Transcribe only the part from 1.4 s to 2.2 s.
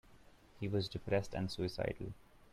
suicidal.